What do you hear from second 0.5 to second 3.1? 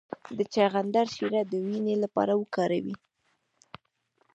چغندر شیره د وینې لپاره وکاروئ